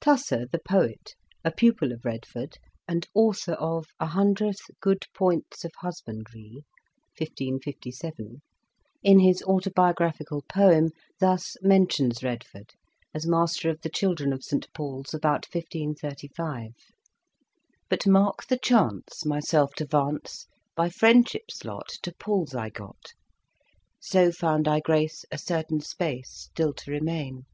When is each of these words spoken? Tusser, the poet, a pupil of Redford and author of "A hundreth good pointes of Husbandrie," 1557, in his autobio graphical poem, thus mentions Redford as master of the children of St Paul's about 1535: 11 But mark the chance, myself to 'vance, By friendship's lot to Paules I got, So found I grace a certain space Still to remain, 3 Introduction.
Tusser, 0.00 0.44
the 0.50 0.58
poet, 0.58 1.14
a 1.44 1.52
pupil 1.52 1.92
of 1.92 2.04
Redford 2.04 2.58
and 2.88 3.06
author 3.14 3.52
of 3.52 3.86
"A 4.00 4.06
hundreth 4.06 4.58
good 4.80 5.06
pointes 5.14 5.64
of 5.64 5.70
Husbandrie," 5.80 6.64
1557, 7.16 8.42
in 9.04 9.20
his 9.20 9.40
autobio 9.42 9.94
graphical 9.94 10.42
poem, 10.48 10.90
thus 11.20 11.56
mentions 11.62 12.24
Redford 12.24 12.72
as 13.14 13.24
master 13.24 13.70
of 13.70 13.80
the 13.82 13.88
children 13.88 14.32
of 14.32 14.42
St 14.42 14.66
Paul's 14.74 15.14
about 15.14 15.46
1535: 15.46 16.42
11 16.44 16.74
But 17.88 18.04
mark 18.04 18.48
the 18.48 18.58
chance, 18.58 19.24
myself 19.24 19.74
to 19.74 19.86
'vance, 19.86 20.46
By 20.74 20.90
friendship's 20.90 21.64
lot 21.64 21.86
to 22.02 22.12
Paules 22.18 22.52
I 22.52 22.70
got, 22.70 23.12
So 24.00 24.32
found 24.32 24.66
I 24.66 24.80
grace 24.80 25.24
a 25.30 25.38
certain 25.38 25.78
space 25.80 26.48
Still 26.50 26.72
to 26.74 26.90
remain, 26.90 27.34
3 27.34 27.38
Introduction. 27.38 27.46